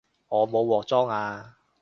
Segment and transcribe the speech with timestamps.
[0.29, 1.57] 我冇鑊裝吖